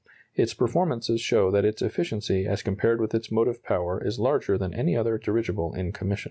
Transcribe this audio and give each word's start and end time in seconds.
Its 0.33 0.55
performances 0.55 1.21
show 1.21 1.51
that 1.51 1.63
its 1.63 1.79
efficiency 1.79 2.47
as 2.47 2.63
compared 2.63 2.99
with 2.99 3.13
its 3.13 3.31
motive 3.31 3.61
power 3.61 4.03
is 4.03 4.17
larger 4.17 4.57
than 4.57 4.73
any 4.73 4.97
other 4.97 5.19
dirigible 5.19 5.75
in 5.75 5.91
commission. 5.91 6.19